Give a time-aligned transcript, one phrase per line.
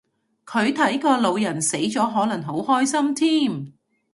[0.47, 3.71] 佢睇個老人死咗可能好開心添